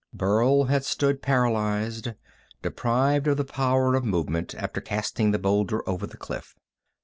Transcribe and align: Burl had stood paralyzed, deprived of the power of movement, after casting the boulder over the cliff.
Burl 0.11 0.63
had 0.63 0.83
stood 0.83 1.21
paralyzed, 1.21 2.13
deprived 2.63 3.27
of 3.27 3.37
the 3.37 3.45
power 3.45 3.93
of 3.93 4.03
movement, 4.03 4.55
after 4.55 4.81
casting 4.81 5.29
the 5.29 5.37
boulder 5.37 5.87
over 5.87 6.07
the 6.07 6.17
cliff. 6.17 6.55